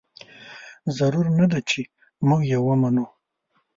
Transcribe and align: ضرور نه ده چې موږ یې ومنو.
ضرور 0.97 1.27
نه 1.37 1.45
ده 1.51 1.59
چې 1.69 1.81
موږ 2.27 2.41
یې 2.51 2.59
ومنو. 2.61 3.05